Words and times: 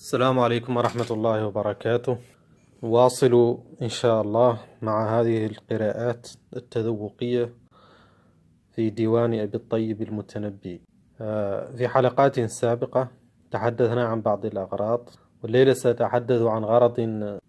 السلام 0.00 0.38
عليكم 0.38 0.76
ورحمة 0.76 1.06
الله 1.10 1.46
وبركاته. 1.46 2.18
نواصل 2.82 3.58
إن 3.82 3.88
شاء 3.88 4.22
الله 4.22 4.58
مع 4.82 5.20
هذه 5.20 5.46
القراءات 5.46 6.28
التذوقية 6.56 7.52
في 8.72 8.90
ديوان 8.90 9.40
أبي 9.40 9.56
الطيب 9.56 10.02
المتنبي. 10.02 10.80
آه، 11.20 11.76
في 11.76 11.88
حلقات 11.88 12.40
سابقة 12.40 13.08
تحدثنا 13.50 14.04
عن 14.04 14.20
بعض 14.20 14.46
الأغراض 14.46 15.10
والليلة 15.42 15.72
سأتحدث 15.72 16.42
عن 16.42 16.64
غرض 16.64 17.00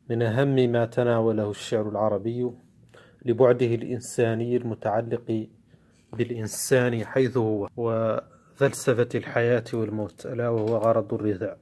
من 0.10 0.22
أهم 0.22 0.56
ما 0.56 0.86
تناوله 0.86 1.50
الشعر 1.50 1.90
العربي 1.90 2.52
لبعده 3.26 3.76
الإنساني 3.76 4.58
المتعلق 4.58 5.48
بالإنسان 6.14 7.06
حيث 7.06 7.38
هو 7.38 7.68
وفلسفة 7.78 9.10
الحياة 9.16 9.64
والموت 9.74 10.26
ألا 10.26 10.50
وهو 10.50 10.78
غرض 10.78 11.14
الرثاء 11.14 11.58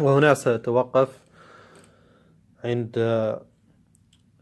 وهنا 0.00 0.34
سأتوقف 0.34 1.20
عند 2.64 2.98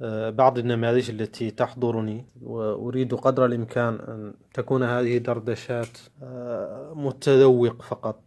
آه، 0.02 0.30
بعض 0.30 0.58
النماذج 0.58 1.10
التي 1.10 1.50
تحضرني 1.50 2.26
وأريد 2.42 3.14
قدر 3.14 3.44
الإمكان 3.44 3.94
أن 3.94 4.34
تكون 4.54 4.82
هذه 4.82 5.18
دردشات 5.18 5.98
آه، 6.22 6.92
متذوق 6.96 7.82
فقط 7.82 8.22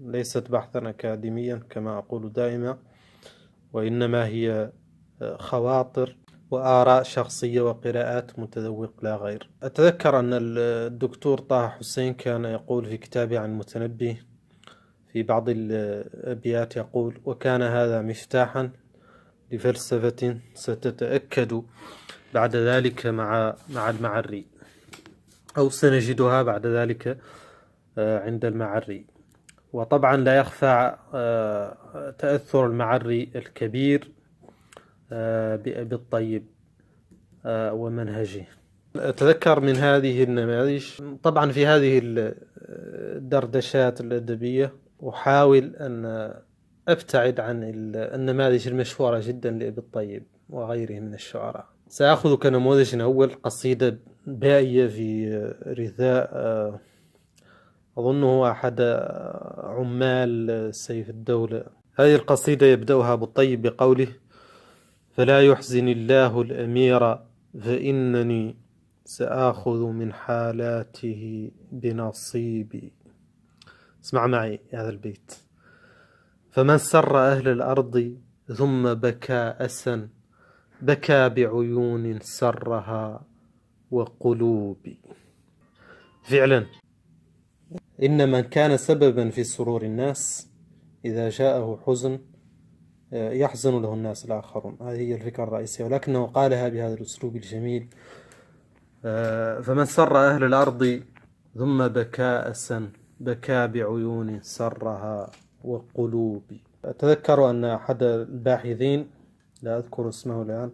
ليست 0.00 0.50
بحثا 0.50 0.88
أكاديميا 0.88 1.62
كما 1.70 1.98
أقول 1.98 2.32
دائما 2.32 2.78
وإنما 3.72 4.26
هي 4.26 4.72
آه، 5.22 5.36
خواطر 5.36 6.16
وآراء 6.50 7.02
شخصية 7.02 7.60
وقراءات 7.60 8.38
متذوق 8.38 8.92
لا 9.02 9.16
غير. 9.16 9.50
أتذكر 9.62 10.18
أن 10.18 10.30
الدكتور 10.32 11.38
طه 11.38 11.68
حسين 11.68 12.14
كان 12.14 12.44
يقول 12.44 12.84
في 12.86 12.96
كتابه 12.96 13.38
عن 13.38 13.50
المتنبي 13.50 14.16
في 15.18 15.22
بعض 15.22 15.48
الأبيات 15.48 16.76
يقول 16.76 17.20
وكان 17.24 17.62
هذا 17.62 18.02
مفتاحا 18.02 18.70
لفلسفة 19.52 20.36
ستتأكد 20.54 21.62
بعد 22.34 22.56
ذلك 22.56 23.06
مع 23.06 23.54
مع 23.74 23.90
المعري. 23.90 24.46
أو 25.56 25.70
سنجدها 25.70 26.42
بعد 26.42 26.66
ذلك 26.66 27.18
آه، 27.98 28.18
عند 28.18 28.44
المعري. 28.44 29.06
وطبعا 29.72 30.16
لا 30.16 30.36
يخفى 30.38 30.96
آه، 31.14 32.14
تأثر 32.18 32.66
المعري 32.66 33.30
الكبير 33.36 34.10
آه، 35.12 35.56
بأبي 35.56 35.94
الطيب 35.94 36.46
ومنهجه. 37.46 38.46
أتذكر 38.96 39.60
من 39.60 39.76
هذه 39.76 40.22
النماذج. 40.22 40.86
طبعا 41.22 41.52
في 41.52 41.66
هذه 41.66 42.00
الدردشات 43.18 44.00
الأدبية 44.00 44.72
أحاول 45.02 45.76
أن 45.76 46.34
أبتعد 46.88 47.40
عن 47.40 47.60
النماذج 47.94 48.68
المشهورة 48.68 49.20
جدا 49.24 49.50
لأبي 49.50 49.78
الطيب 49.78 50.26
وغيره 50.50 51.00
من 51.00 51.14
الشعراء. 51.14 51.66
سأخذ 51.88 52.36
كنموذج 52.36 53.00
أول 53.00 53.32
قصيدة 53.32 53.98
بائية 54.26 54.86
في 54.86 55.28
رثاء 55.66 56.30
أظنه 57.98 58.50
أحد 58.50 58.80
عمال 59.58 60.68
سيف 60.74 61.10
الدولة. 61.10 61.64
هذه 61.98 62.14
القصيدة 62.14 62.66
يبدأها 62.66 63.12
أبو 63.12 63.24
الطيب 63.24 63.62
بقوله 63.62 64.08
فلا 65.12 65.42
يحزن 65.42 65.88
الله 65.88 66.40
الأمير 66.40 67.18
فإنني 67.60 68.56
سآخذ 69.04 69.86
من 69.86 70.12
حالاته 70.12 71.50
بنصيبي. 71.72 72.92
اسمع 74.04 74.26
معي 74.26 74.60
هذا 74.74 74.88
البيت. 74.88 75.34
فمن 76.50 76.78
سر 76.78 77.18
أهل 77.18 77.48
الأرض 77.48 78.16
ثم 78.54 78.94
بكى 78.94 79.54
أسا 79.58 80.08
بكى 80.82 81.28
بعيون 81.28 82.20
سرها 82.20 83.26
وقلوب. 83.90 84.96
فعلا. 86.22 86.66
إن 88.02 88.32
من 88.32 88.40
كان 88.40 88.76
سببا 88.76 89.30
في 89.30 89.44
سرور 89.44 89.82
الناس 89.82 90.50
إذا 91.04 91.28
جاءه 91.28 91.80
حزن 91.86 92.18
يحزن 93.12 93.82
له 93.82 93.94
الناس 93.94 94.24
الآخرون. 94.24 94.78
هذه 94.80 94.96
هي 94.96 95.14
الفكرة 95.14 95.44
الرئيسية 95.44 95.84
ولكنه 95.84 96.26
قالها 96.26 96.68
بهذا 96.68 96.94
الأسلوب 96.94 97.36
الجميل. 97.36 97.88
فمن 99.62 99.84
سر 99.84 100.16
أهل 100.16 100.44
الأرض 100.44 101.02
ثم 101.54 101.88
بكى 101.88 102.22
أسا 102.22 102.92
بكى 103.20 103.66
بعيون 103.66 104.42
سرها 104.42 105.30
وقلوب. 105.64 106.42
أتذكر 106.84 107.50
أن 107.50 107.64
أحد 107.64 108.02
الباحثين 108.02 109.10
لا 109.62 109.78
أذكر 109.78 110.08
اسمه 110.08 110.42
الآن 110.42 110.70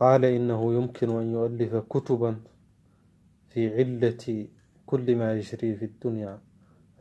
قال 0.00 0.24
إنه 0.24 0.74
يمكن 0.74 1.10
أن 1.10 1.32
يؤلف 1.32 1.74
كتبا 1.74 2.36
في 3.50 3.74
علة 3.76 4.46
كل 4.86 5.16
ما 5.16 5.32
يجري 5.32 5.76
في 5.76 5.84
الدنيا 5.84 6.38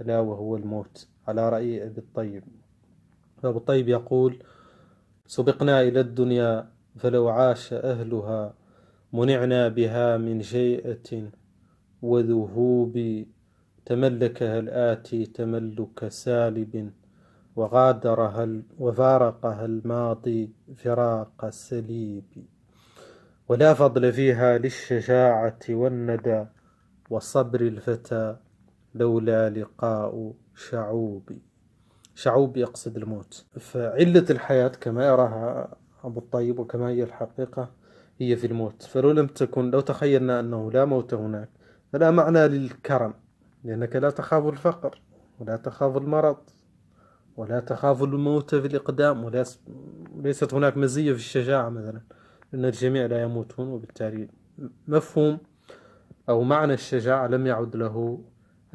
ألا 0.02 0.20
وهو 0.20 0.56
الموت. 0.56 1.08
على 1.28 1.50
رأي 1.50 1.84
أبي 1.86 1.98
الطيب. 1.98 2.44
أبو 3.44 3.58
الطيب 3.58 3.90
يقول 3.90 4.44
سبقنا 5.28 5.82
إلى 5.82 6.00
الدنيا 6.00 6.70
فلو 6.98 7.30
عاش 7.30 7.74
أهلها 7.74 8.54
منعنا 9.14 9.68
بها 9.68 10.18
من 10.18 10.40
جيئة 10.40 11.32
وذهوب 12.02 13.26
تملكها 13.88 14.60
الآتي 14.60 15.26
تملك 15.26 16.08
سالب 16.08 16.92
وغادرها 17.56 18.62
وفارقها 18.80 19.66
الماضي 19.66 20.52
فراق 20.76 21.50
سليب 21.50 22.46
ولا 23.50 23.74
فضل 23.74 24.14
فيها 24.14 24.58
للشجاعة 24.58 25.60
والندى 25.70 26.46
وصبر 27.10 27.62
الفتى 27.62 28.38
لولا 28.96 29.50
لقاء 29.50 30.34
شعوب. 30.56 31.30
شعوب 32.16 32.58
يقصد 32.58 32.98
الموت. 32.98 33.46
فعلة 33.60 34.26
الحياة 34.30 34.68
كما 34.68 35.06
يراها 35.08 35.78
أبو 36.04 36.20
الطيب 36.20 36.60
وكما 36.60 36.90
هي 36.90 37.04
الحقيقة 37.04 37.72
هي 38.20 38.36
في 38.36 38.48
الموت. 38.48 38.84
فلو 38.84 39.12
لم 39.12 39.28
تكن 39.28 39.72
لو 39.72 39.80
تخيلنا 39.80 40.40
أنه 40.40 40.72
لا 40.72 40.86
موت 40.86 41.14
هناك 41.14 41.50
فلا 41.94 42.12
معنى 42.12 42.48
للكرم. 42.48 43.14
لأنك 43.68 43.96
لا 43.96 44.10
تخاف 44.10 44.48
الفقر 44.48 45.02
ولا 45.40 45.56
تخاف 45.56 45.98
المرض 45.98 46.38
ولا 47.38 47.60
تخاف 47.60 48.04
الموت 48.04 48.56
في 48.56 48.68
الإقدام 48.68 49.24
وليست 50.16 50.54
هناك 50.54 50.78
مزية 50.78 51.12
في 51.12 51.18
الشجاعة 51.18 51.70
مثلا 51.70 52.02
أن 52.54 52.66
الجميع 52.66 53.06
لا 53.06 53.22
يموتون 53.22 53.68
وبالتالي 53.68 54.28
مفهوم 54.88 55.40
أو 56.30 56.44
معنى 56.44 56.74
الشجاعة 56.74 57.28
لم 57.28 57.48
يعد 57.48 57.76
له 57.76 58.24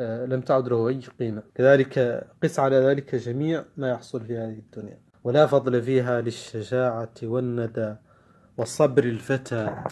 آه، 0.00 0.26
لم 0.26 0.40
تعد 0.40 0.68
له 0.68 0.88
أي 0.88 1.00
قيمة. 1.20 1.42
كذلك 1.54 2.26
قس 2.42 2.58
على 2.58 2.76
ذلك 2.76 3.14
جميع 3.14 3.64
ما 3.76 3.90
يحصل 3.90 4.24
في 4.24 4.36
هذه 4.38 4.58
الدنيا. 4.58 4.98
ولا 5.24 5.46
فضل 5.46 5.82
فيها 5.82 6.20
للشجاعة 6.20 7.14
والندى 7.22 7.96
وصبر 8.56 9.04
الفتى 9.04 9.84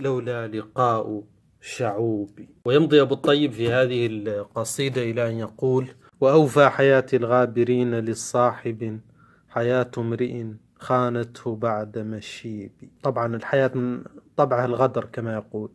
لولا 0.00 0.48
لقاء 0.48 1.22
شعوبي. 1.60 2.48
ويمضي 2.64 3.00
أبو 3.00 3.14
الطيب 3.14 3.52
في 3.52 3.72
هذه 3.72 4.06
القصيدة 4.06 5.02
إلى 5.02 5.30
أن 5.30 5.38
يقول 5.38 5.88
وأوفى 6.20 6.68
حياة 6.68 7.06
الغابرين 7.12 7.94
للصاحب 7.94 9.00
حياة 9.48 9.90
امرئ 9.98 10.44
خانته 10.78 11.56
بعد 11.56 11.98
مشيب. 11.98 12.72
طبعا 13.02 13.36
الحياة 13.36 14.00
طبعها 14.36 14.64
الغدر 14.66 15.04
كما 15.04 15.34
يقول. 15.34 15.70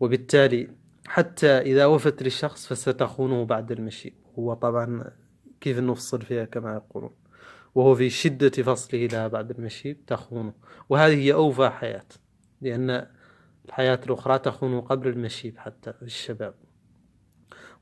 وبالتالي 0.00 0.68
حتى 1.06 1.58
إذا 1.58 1.86
وفت 1.86 2.22
للشخص 2.22 2.66
فستخونه 2.66 3.44
بعد 3.44 3.72
المشيب. 3.72 4.14
هو 4.38 4.54
طبعا 4.54 5.10
كيف 5.60 5.78
نفصل 5.78 6.22
فيها 6.22 6.44
كما 6.44 6.74
يقولون. 6.74 7.10
وهو 7.74 7.94
في 7.94 8.10
شدة 8.10 8.62
فصله 8.62 9.06
لها 9.06 9.28
بعد 9.28 9.50
المشيب 9.50 10.06
تخونه. 10.06 10.52
وهذه 10.88 11.14
هي 11.14 11.32
أوفى 11.32 11.68
حياة 11.68 12.06
لأن 12.60 13.06
الحياة 13.68 14.00
الأخرى 14.06 14.38
تخون 14.38 14.80
قبل 14.80 15.08
المشيب 15.08 15.58
حتى 15.58 15.92
الشباب. 16.02 16.54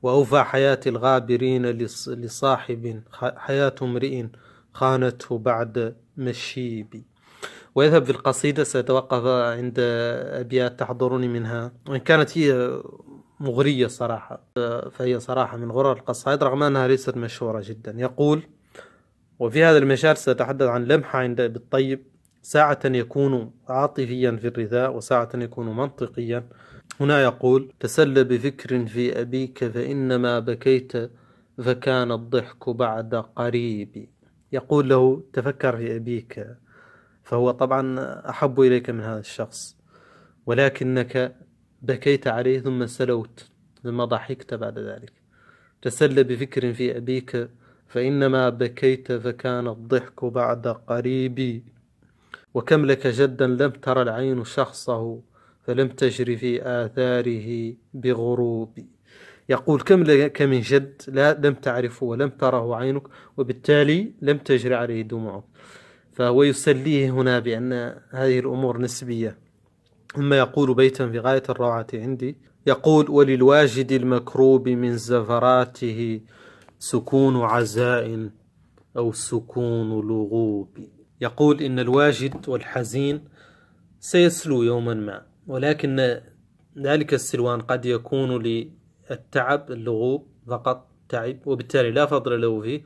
وأوفى 0.01 0.43
حياة 0.43 0.79
الغابرين 0.87 1.65
لصاحب 2.07 3.03
حياة 3.21 3.75
امرئ 3.81 4.25
خانته 4.73 5.37
بعد 5.37 5.95
مشيب. 6.17 7.03
ويذهب 7.75 8.03
في 8.03 8.11
القصيدة 8.11 8.63
سأتوقف 8.63 9.25
عند 9.25 9.75
أبيات 9.79 10.79
تحضرني 10.79 11.27
منها. 11.27 11.71
وإن 11.89 11.99
كانت 11.99 12.37
هي 12.37 12.81
مغرية 13.39 13.87
صراحة 13.87 14.43
فهي 14.91 15.19
صراحة 15.19 15.57
من 15.57 15.71
غرر 15.71 15.91
القصائد 15.91 16.43
رغم 16.43 16.63
أنها 16.63 16.87
ليست 16.87 17.17
مشهورة 17.17 17.63
جدا. 17.65 17.95
يقول 17.97 18.43
وفي 19.39 19.63
هذا 19.63 19.77
المجال 19.77 20.17
سأتحدث 20.17 20.67
عن 20.67 20.85
لمحة 20.85 21.19
عند 21.19 21.41
أبي 21.41 21.57
الطيب 21.59 22.10
ساعة 22.41 22.79
يكون 22.85 23.51
عاطفيا 23.67 24.31
في 24.31 24.47
الرثاء 24.47 24.95
وساعة 24.95 25.29
يكون 25.35 25.75
منطقيا. 25.75 26.43
هنا 26.99 27.23
يقول 27.23 27.73
تسل 27.79 28.23
بفكر 28.23 28.85
في 28.85 29.21
أبيك 29.21 29.65
فإنما 29.65 30.39
بكيت 30.39 30.91
فكان 31.57 32.11
الضحك 32.11 32.69
بعد 32.69 33.15
قريب. 33.15 34.09
يقول 34.51 34.89
له 34.89 35.23
تفكر 35.33 35.77
في 35.77 35.95
أبيك 35.95 36.57
فهو 37.23 37.51
طبعا 37.51 37.99
أحب 38.29 38.61
إليك 38.61 38.89
من 38.89 39.01
هذا 39.01 39.19
الشخص 39.19 39.77
ولكنك 40.45 41.35
بكيت 41.81 42.27
عليه 42.27 42.59
ثم 42.59 42.85
سلوت 42.85 43.49
ثم 43.83 44.03
ضحكت 44.03 44.53
بعد 44.53 44.79
ذلك. 44.79 45.13
تسل 45.81 46.23
بفكر 46.23 46.73
في 46.73 46.97
أبيك 46.97 47.49
فإنما 47.87 48.49
بكيت 48.49 49.11
فكان 49.11 49.67
الضحك 49.67 50.25
بعد 50.25 50.67
قريب. 50.67 51.63
وكم 52.53 52.85
لك 52.85 53.07
جدا 53.07 53.47
لم 53.47 53.71
تر 53.71 54.01
العين 54.01 54.43
شخصه 54.43 55.19
فلم 55.63 55.87
تجر 55.87 56.37
في 56.37 56.61
آثاره 56.61 57.73
بغروب. 57.93 58.79
يقول 59.49 59.81
كم 59.81 60.03
لك 60.03 60.41
من 60.41 60.61
جد 60.61 61.01
لا 61.07 61.33
لم 61.33 61.53
تعرفه 61.53 62.05
ولم 62.05 62.29
تره 62.29 62.75
عينك 62.75 63.03
وبالتالي 63.37 64.13
لم 64.21 64.37
تجري 64.37 64.75
عليه 64.75 65.01
دموعك. 65.01 65.43
فهو 66.13 66.43
يسليه 66.43 67.09
هنا 67.09 67.39
بأن 67.39 67.73
هذه 68.09 68.39
الأمور 68.39 68.81
نسبية. 68.81 69.37
ثم 70.15 70.33
يقول 70.33 70.73
بيتا 70.73 71.09
في 71.09 71.19
غاية 71.19 71.43
الروعة 71.49 71.87
عندي 71.93 72.37
يقول 72.67 73.09
وللواجد 73.09 73.91
المكروب 73.91 74.69
من 74.69 74.97
زفراته 74.97 76.21
سكون 76.79 77.37
عزاء 77.37 78.29
أو 78.97 79.11
سكون 79.11 79.89
لغوب. 79.89 80.77
يقول 81.21 81.61
إن 81.61 81.79
الواجد 81.79 82.49
والحزين 82.49 83.25
سيسلو 83.99 84.63
يوما 84.63 84.93
ما 84.93 85.25
ولكن 85.47 86.21
ذلك 86.77 87.13
السلوان 87.13 87.61
قد 87.61 87.85
يكون 87.85 88.43
للتعب 88.43 89.71
اللغوب 89.71 90.27
فقط 90.47 90.87
تعب 91.09 91.47
وبالتالي 91.47 91.91
لا 91.91 92.05
فضل 92.05 92.41
له 92.41 92.61
فيه 92.61 92.83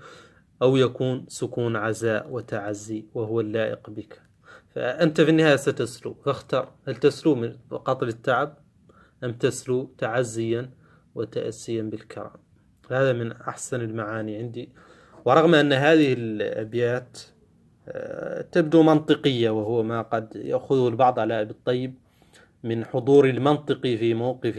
أو 0.62 0.76
يكون 0.76 1.26
سكون 1.28 1.76
عزاء 1.76 2.30
وتعزي 2.30 3.06
وهو 3.14 3.40
اللائق 3.40 3.90
بك. 3.90 4.22
فأنت 4.76 5.22
في 5.22 5.30
النهاية 5.30 5.56
ستسلو. 5.56 6.14
فاختر. 6.14 6.68
هل 6.88 6.96
تسلو 6.96 7.36
من 7.36 7.56
فقط 7.72 8.04
للتعب 8.04 8.58
أم 9.24 9.34
تسلو 9.34 9.94
تعزيا 9.98 10.70
وتأسيا 11.16 11.82
بالكرم 11.82 12.32
هذا 12.92 13.14
من 13.14 13.32
أحسن 13.32 13.82
المعاني 13.82 14.38
عندي. 14.38 14.70
ورغم 15.26 15.56
أن 15.56 15.74
هذه 15.74 16.14
الأبيات 16.14 17.20
تبدو 18.52 18.84
منطقية 18.84 19.50
وهو 19.50 19.84
ما 19.84 20.02
قد 20.02 20.36
يأخذه 20.36 20.88
البعض 20.88 21.20
على 21.20 21.42
أبي 21.42 21.52
الطيب 21.52 21.94
من 22.64 22.86
حضور 22.86 23.30
المنطق 23.30 23.82
في 23.82 24.14
موقف 24.14 24.56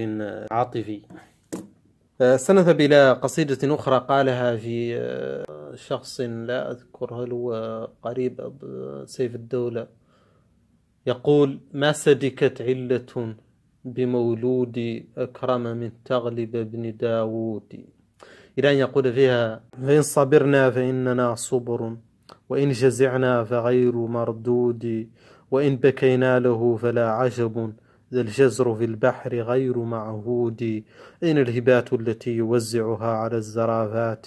عاطفي. 0.50 1.00
آه، 2.20 2.36
سنذهب 2.36 2.80
إلى 2.80 3.12
قصيدة 3.12 3.74
أخرى 3.74 4.06
قالها 4.08 4.56
في 4.56 4.96
آه، 4.96 5.74
شخص 5.74 6.20
لا 6.20 6.70
أذكر 6.70 7.14
هل 7.14 7.32
هو 7.32 7.88
قريب 8.02 8.52
سيف 9.06 9.34
الدولة. 9.34 9.86
يقول 11.06 11.60
ما 11.72 11.92
سدكت 11.92 12.62
علة 12.62 13.34
بمولود 13.84 15.06
أكرم 15.16 15.60
من 15.60 15.90
تغلب 16.04 16.56
ابن 16.56 16.96
داود. 16.96 17.84
إلى 18.58 18.72
أن 18.72 18.76
يقول 18.76 19.12
فيها 19.12 19.60
فإن 19.82 20.02
صبرنا 20.02 20.70
فإننا 20.70 21.34
صبر. 21.34 21.96
وإن 22.48 22.70
جزعنا 22.70 23.44
فغير 23.44 23.96
مردود 23.96 25.08
وإن 25.50 25.76
بكينا 25.76 26.38
له 26.38 26.76
فلا 26.76 27.10
عجب. 27.10 27.72
ذا 28.14 28.20
الجزر 28.20 28.74
في 28.74 28.84
البحر 28.84 29.34
غير 29.34 29.78
معهود. 29.78 30.84
أين 31.22 31.38
الهبات 31.38 31.92
التي 31.92 32.30
يوزعها 32.36 33.06
على 33.06 33.36
الزرافات 33.36 34.26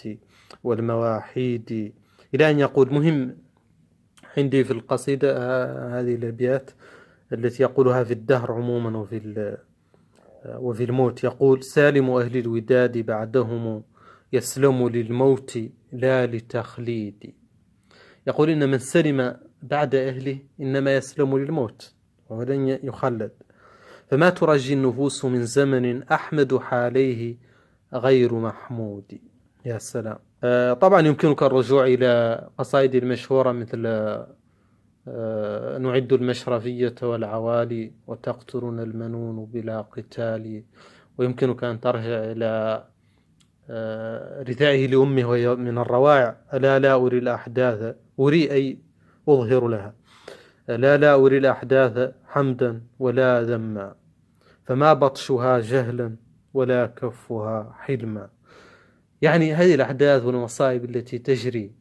والمواحيد. 0.64 1.94
إلى 2.36 2.52
أن 2.52 2.60
يقول 2.60 2.94
مهم 2.94 3.38
عندي 4.38 4.64
في 4.64 4.72
القصيدة 4.72 5.38
هذه 6.00 6.16
الأبيات 6.16 6.72
التي 7.34 7.64
يقولها 7.64 8.04
في 8.04 8.14
الدهر 8.14 8.52
عموما 8.52 8.98
وفي 8.98 9.58
وفي 10.46 10.84
الموت. 10.84 11.24
يقول 11.24 11.64
سالم 11.64 12.10
أهل 12.10 12.38
الوداد 12.38 12.98
بعدهم 12.98 13.84
يسلم 14.34 14.90
للموت 14.90 15.60
لا 15.92 16.26
لتخليد. 16.26 17.39
يقول 18.28 18.50
إن 18.50 18.70
من 18.70 18.78
سلم 18.78 19.36
بعد 19.64 19.96
أهله 19.96 20.38
إنما 20.62 20.96
يسلم 20.96 21.38
للموت 21.38 21.94
ولن 22.30 22.68
يخلد. 22.84 23.32
فما 24.08 24.30
ترجي 24.30 24.74
النفوس 24.74 25.26
من 25.26 25.44
زمن 25.46 26.04
أحمد 26.04 26.58
حاليه 26.58 27.38
غير 27.94 28.34
محمود. 28.34 29.20
يا 29.66 29.78
سلام. 29.78 30.18
آه، 30.44 30.74
طبعا 30.74 31.02
يمكنك 31.02 31.44
الرجوع 31.44 31.86
إلى 31.86 32.48
قصائد 32.58 32.96
المشهورة 32.96 33.52
مثل 33.52 33.84
آه، 35.08 35.78
نعد 35.78 36.14
المشرفية 36.14 36.96
والعوالي 37.02 37.92
وتقتلنا 38.08 38.84
المنون 38.84 39.46
بلا 39.46 39.82
قتال. 39.82 40.64
ويمكنك 41.18 41.64
أن 41.64 41.80
ترجع 41.80 42.32
إلى 42.32 42.84
آه، 43.70 44.44
ردائه 44.44 44.88
لأمه 44.88 45.26
وهي 45.26 45.56
من 45.56 45.78
الروائع. 45.78 46.38
ألا 46.54 46.80
لا 46.80 46.96
أري 46.96 47.18
الأحداث؟ 47.18 47.96
أري 48.20 48.52
أي 48.52 48.80
أظهر 49.30 49.68
لها. 49.68 49.94
ألا 50.70 50.98
لا 50.98 51.14
أري 51.16 51.38
الأحداث 51.38 52.14
حمدا 52.28 52.82
ولا 53.00 53.42
ذما. 53.42 53.96
فما 54.66 54.94
بطشها 54.94 55.60
جهلا 55.60 56.16
ولا 56.54 56.86
كفها 56.86 57.76
حلما. 57.80 58.30
يعني 59.22 59.54
هذه 59.54 59.76
الأحداث 59.76 60.24
والمصائب 60.24 60.86
التي 60.86 61.18
تجري 61.18 61.72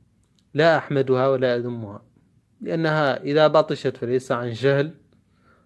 لا 0.55 0.77
أحمدها 0.77 1.29
ولا 1.29 1.57
أذمها. 1.57 2.03
لأنها 2.61 3.23
إذا 3.23 3.47
بطشت 3.47 3.97
فليس 3.97 4.33
عن 4.33 4.51
جهل 4.51 4.95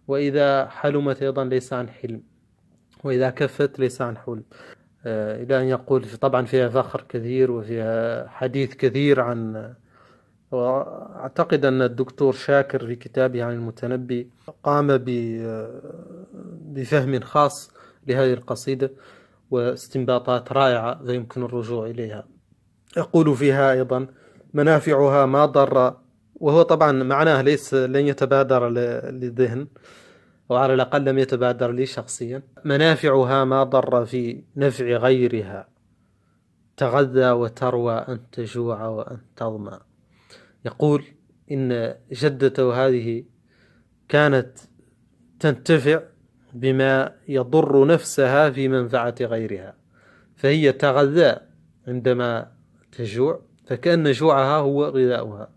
وإذا 0.08 0.68
حلمت 0.68 1.22
أيضا 1.22 1.44
ليس 1.44 1.72
عن 1.72 1.88
حلم 1.88 2.22
وإذا 3.04 3.30
كفت 3.30 3.78
ليس 3.78 4.02
عن 4.02 4.16
حلم. 4.16 4.42
إلى 5.06 5.60
أن 5.60 5.68
يقول 5.68 6.04
طبعا 6.20 6.46
فيها 6.46 6.68
فخر 6.68 7.04
كثير 7.08 7.50
وفيها 7.50 8.28
حديث 8.28 8.74
كثير 8.74 9.20
عن 9.20 9.72
وأعتقد 10.50 11.64
أن 11.64 11.82
الدكتور 11.82 12.32
شاكر 12.32 12.86
في 12.86 12.96
كتابه 12.96 13.44
عن 13.44 13.52
المتنبي 13.52 14.30
قام 14.62 15.04
بفهم 16.74 17.20
خاص 17.20 17.70
لهذه 18.06 18.32
القصيدة 18.32 18.90
واستنباطات 19.50 20.52
رائعة 20.52 21.02
ويمكن 21.02 21.42
الرجوع 21.42 21.86
إليها. 21.86 22.26
يقول 22.96 23.36
فيها 23.36 23.72
أيضا 23.72 24.06
منافعها 24.54 25.26
ما 25.26 25.46
ضر 25.46 25.96
وهو 26.34 26.62
طبعا 26.62 26.92
معناه 26.92 27.42
ليس 27.42 27.74
لن 27.74 28.06
يتبادر 28.06 28.68
للذهن. 28.68 29.66
أو 30.52 30.56
على 30.56 30.74
الأقل 30.74 31.04
لم 31.04 31.18
يتبادر 31.18 31.72
لي 31.72 31.86
شخصيا. 31.86 32.42
منافعها 32.64 33.44
ما 33.44 33.62
ضر 33.62 34.04
في 34.04 34.44
نفع 34.56 34.84
غيرها. 34.84 35.68
تغذى 36.76 37.30
وتروى 37.30 37.94
أن 37.94 38.30
تجوع 38.30 38.86
وأن 38.86 39.18
تظمأ. 39.36 39.80
يقول 40.64 41.04
إن 41.50 41.94
جدته 42.12 42.86
هذه 42.86 43.24
كانت 44.08 44.58
تنتفع 45.40 46.00
بما 46.52 47.12
يضر 47.28 47.86
نفسها 47.86 48.50
في 48.50 48.68
منفعة 48.68 49.14
غيرها. 49.20 49.74
فهي 50.36 50.72
تغذى 50.72 51.36
عندما 51.88 52.52
تجوع 52.92 53.42
فكأن 53.66 54.12
جوعها 54.12 54.56
هو 54.56 54.84
غذاؤها. 54.84 55.50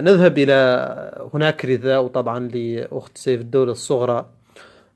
نذهب 0.00 0.38
إلى 0.38 1.28
هناك 1.34 1.64
رثاء 1.64 2.06
طبعا 2.06 2.48
لأخت 2.48 3.18
سيف 3.18 3.40
الدولة 3.40 3.72
الصغرى. 3.72 4.30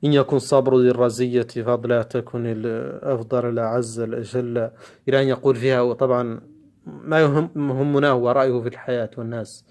إن 0.05 0.13
يكن 0.13 0.39
صبر 0.39 0.79
ذي 0.79 0.89
الرزية 0.89 1.41
فضلا 1.41 2.01
تكن 2.01 2.45
الأفضل 2.45 3.49
الأعز 3.49 3.99
الأجل. 3.99 4.71
إلى 5.07 5.21
أن 5.21 5.27
يقول 5.27 5.55
فيها 5.55 5.81
وطبعا 5.81 6.41
ما 6.85 7.19
يهمنا 7.19 8.09
هو 8.09 8.31
رأيه 8.31 8.61
في 8.61 8.67
الحياة 8.67 9.09
والناس. 9.17 9.65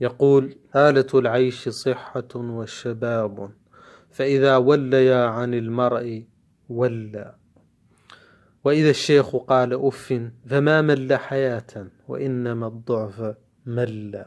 يقول 0.00 0.56
آلة 0.76 1.06
العيش 1.14 1.68
صحة 1.68 2.28
والشباب 2.34 3.50
فإذا 4.10 4.56
وليا 4.56 5.24
عن 5.24 5.54
المرء 5.54 6.24
ولى 6.68 7.34
وإذا 8.64 8.90
الشيخ 8.90 9.36
قال 9.36 9.86
أف 9.86 10.30
فما 10.46 10.82
مل 10.82 11.14
حياة 11.16 11.86
وإنما 12.08 12.66
الضعف 12.66 13.34
مل. 13.66 14.24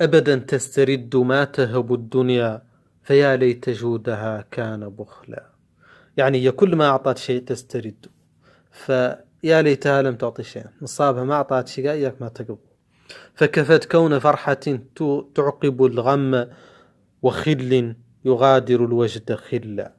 أبدا 0.00 0.36
تسترد 0.36 1.16
ما 1.16 1.44
تهب 1.44 1.94
الدنيا 1.94 2.62
فيا 3.02 3.36
ليت 3.36 3.70
جودها 3.70 4.44
كان 4.50 4.88
بخلا. 4.88 5.46
يعني 6.16 6.38
هي 6.38 6.50
كل 6.50 6.76
ما 6.76 6.86
أعطت 6.86 7.18
شيء 7.18 7.42
تسترد. 7.42 8.06
فيا 8.70 9.62
ليتها 9.62 10.02
لم 10.02 10.14
تعطي 10.16 10.42
شيئا. 10.42 10.70
نصابها 10.82 11.24
ما 11.24 11.34
أعطت 11.34 11.68
شيء 11.68 11.90
إياك 11.90 12.22
ما 12.22 12.28
تقبل. 12.28 12.58
فكفت 13.34 13.84
كون 13.84 14.18
فرحة 14.18 14.78
تعقب 15.34 15.84
الغم 15.84 16.48
وخل 17.22 17.94
يغادر 18.24 18.84
الوجد 18.84 19.34
خلا. 19.34 19.92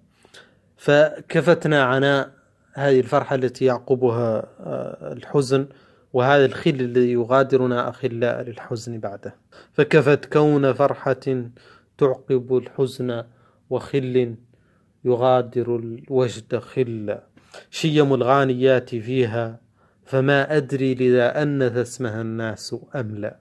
فكفتنا 0.78 1.84
عناء 1.84 2.32
هذه 2.74 3.00
الفرحة 3.00 3.36
التي 3.36 3.66
يعقبها 3.66 4.48
آه، 4.60 5.14
الحزن. 5.14 5.68
وهذا 6.14 6.46
الخل 6.46 6.70
الذي 6.70 7.12
يغادرنا 7.12 7.90
أخلاء 7.90 8.42
للحزن 8.42 9.00
بعده. 9.00 9.36
فكفت 9.74 10.26
كون 10.26 10.74
فرحة 10.74 11.50
تعقب 11.98 12.58
الحزن 12.58 13.24
وخل 13.70 14.36
يغادر 15.06 15.76
الوجد 15.76 16.58
خلا 16.58 17.24
شيم 17.72 18.14
الغانيات 18.14 18.90
فيها 18.90 19.60
فما 20.06 20.58
أدري 20.58 20.96
لذا 20.96 21.42
أنث 21.44 21.78
اسمها 21.78 22.22
الناس 22.22 22.76
أم 22.96 23.16
لا. 23.16 23.38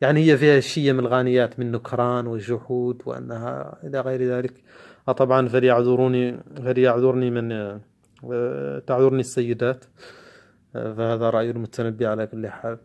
يعني 0.00 0.20
هي 0.20 0.36
فيها 0.36 0.60
شيء 0.60 0.92
من 0.92 1.00
الغانيات 1.00 1.58
من 1.58 1.72
نكران 1.72 2.26
وجحود 2.26 3.02
وأنها 3.06 3.78
إلى 3.84 4.00
غير 4.00 4.22
ذلك. 4.22 4.54
طبعا 5.06 5.48
فليعذروني 5.48 6.40
فليعذرني 6.56 7.30
من 7.30 7.48
تعذرني 8.86 9.20
السيدات. 9.20 9.84
فهذا 10.74 11.30
رأي 11.30 11.50
المتنبي 11.50 12.06
على 12.06 12.26
كل 12.26 12.48
حال. 12.48 12.78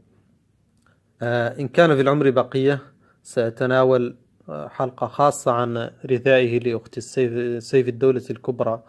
إن 1.60 1.68
كان 1.68 1.96
في 1.96 2.02
العمر 2.02 2.30
بقية 2.30 2.82
سأتناول 3.24 4.18
حلقة 4.50 5.08
خاصة 5.08 5.52
عن 5.52 5.92
رثائه 6.06 6.60
لأخت 6.60 6.98
السيف, 6.98 7.64
سيف 7.64 7.88
الدولة 7.88 8.24
الكبرى 8.30 8.84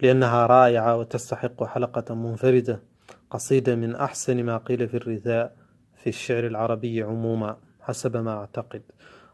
لأنها 0.00 0.46
رائعة 0.46 0.96
وتستحق 0.96 1.64
حلقة 1.64 2.14
منفردة 2.14 2.82
قصيدة 3.30 3.76
من 3.76 3.94
أحسن 3.94 4.44
ما 4.44 4.56
قيل 4.56 4.88
في 4.88 4.96
الرثاء 4.96 5.56
في 5.96 6.06
الشعر 6.06 6.46
العربي 6.46 7.02
عموما 7.02 7.56
حسب 7.80 8.16
ما 8.16 8.30
أعتقد. 8.30 8.82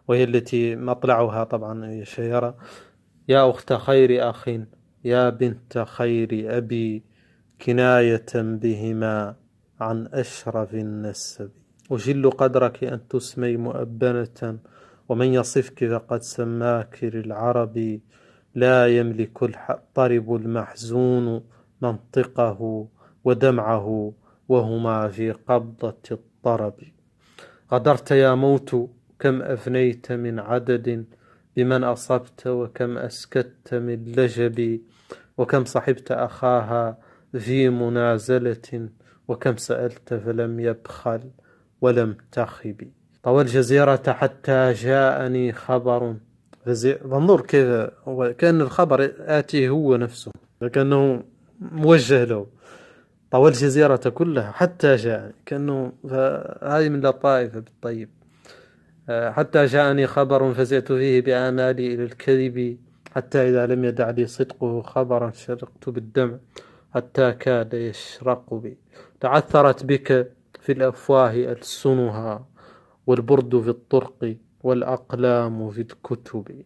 وهي 0.09 0.25
التي 0.25 0.77
مطلعها 0.77 1.45
طبعا 1.45 1.87
هي 1.87 2.05
شهيرة 2.05 2.57
يا 3.29 3.51
أخت 3.51 3.73
خير 3.73 4.31
أخ 4.31 4.49
يا 5.05 5.31
بنت 5.31 5.79
خير 5.79 6.57
أبي 6.57 7.05
كناية 7.65 8.33
بهما 8.35 9.35
عن 9.81 10.09
أشرف 10.13 10.75
النسب. 10.75 11.51
أجل 11.91 12.31
قدرك 12.31 12.85
أن 12.85 13.09
تسمي 13.09 13.57
مؤبنة 13.57 14.59
ومن 15.09 15.35
يصفك 15.35 15.85
فقد 15.85 16.23
سماك 16.23 17.05
للعرب 17.05 18.01
لا 18.55 18.87
يملك 18.87 19.43
الطرب 19.43 20.35
المحزون 20.35 21.45
منطقه 21.83 22.89
ودمعه 23.25 24.13
وهما 24.49 25.09
في 25.09 25.31
قبضة 25.33 26.03
الطرب. 26.11 26.75
غدرت 27.73 28.11
يا 28.11 28.35
موت 28.35 28.91
كم 29.19 29.43
أفنيت 29.43 30.13
من 30.13 30.39
عدد؟ 30.39 31.05
بمن 31.57 31.85
أصبت 31.85 32.47
وكم 32.47 32.99
أسكت 32.99 33.75
من 33.75 34.05
لجب؟ 34.05 34.81
وكم 35.39 35.65
صحبت 35.65 36.13
أخاها؟ 36.13 37.04
في 37.39 37.69
منازلة 37.69 38.89
وكم 39.29 39.57
سألت 39.57 40.15
فلم 40.15 40.61
يبخل 40.61 41.21
ولم 41.81 42.17
تخب. 42.33 42.91
طوى 43.23 43.43
الجزيرة 43.43 44.03
حتى 44.09 44.73
جاءني 44.73 45.53
خبر. 45.53 46.17
فانظر 46.65 47.41
كيف 47.41 47.91
كأن 48.39 48.61
الخبر 48.61 49.13
آتي 49.19 49.69
هو 49.69 49.97
نفسه 49.97 50.33
كأنه 50.73 51.25
موجه 51.61 52.25
له. 52.25 52.47
طوى 53.31 53.49
الجزيرة 53.49 53.97
كلها 53.97 54.51
حتى 54.51 54.97
جاء 54.97 55.33
كأنه 55.47 55.93
هذه 56.63 56.89
من 56.89 57.01
لطائف 57.01 57.55
بالطيب 57.55 58.09
آه، 59.09 59.31
حتى 59.31 59.67
جاءني 59.67 60.07
خبر 60.07 60.55
فزعت 60.55 60.93
فيه 60.93 61.21
بآمالي 61.21 61.95
إلى 61.95 62.05
الكذب 62.05 62.79
حتى 63.15 63.49
إذا 63.49 63.67
لم 63.67 63.85
يدع 63.85 64.11
لي 64.11 64.27
صدقه 64.27 64.83
خبرا 64.83 65.31
شرقت 65.31 65.89
بالدمع. 65.89 66.39
حتى 66.95 67.33
كاد 67.33 67.75
يشرق 67.75 68.55
بي. 68.55 68.77
تعثرت 69.21 69.85
بك 69.85 70.33
في 70.61 70.73
الأفواه 70.73 71.31
ألسنها 71.31 72.47
والبرد 73.07 73.61
في 73.61 73.69
الطرق 73.69 74.37
والأقلام 74.63 75.71
في 75.71 75.81
الكتب. 75.81 76.63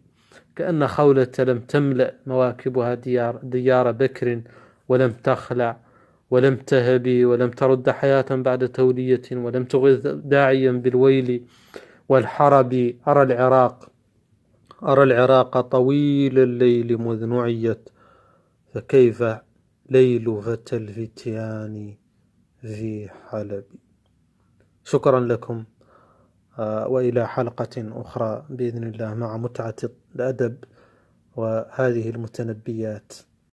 كأن 0.56 0.86
خولة 0.86 1.32
لم 1.38 1.60
تملأ 1.60 2.14
مواكبها 2.26 2.94
ديار, 2.94 3.40
ديار 3.42 3.92
بكر 3.92 4.40
ولم 4.88 5.10
تخلع 5.10 5.76
ولم 6.30 6.56
تهبي 6.56 7.24
ولم 7.24 7.50
ترد 7.50 7.90
حياة 7.90 8.26
بعد 8.30 8.68
تولية 8.68 9.22
ولم 9.32 9.64
تغث 9.64 10.06
داعيا 10.06 10.72
بالويل 10.72 11.44
والحرب. 12.08 12.94
أرى 13.08 13.22
العراق 13.22 13.88
أرى 14.82 15.02
العراق 15.02 15.60
طويل 15.60 16.38
الليل 16.38 16.98
مذ 16.98 17.26
نعيت 17.26 17.88
فكيف 18.74 19.24
ليل 19.90 20.42
فتى 20.42 20.76
الفتيان 20.76 21.96
في 22.60 23.08
حلب. 23.08 23.64
شكرا 24.84 25.20
لكم 25.20 25.64
آه، 26.58 26.88
وإلى 26.88 27.28
حلقة 27.28 28.00
أخرى 28.00 28.46
بإذن 28.50 28.84
الله 28.84 29.14
مع 29.14 29.36
متعة 29.36 29.76
الأدب 30.14 30.64
وهذه 31.36 32.10
المتنبيات. 32.10 33.12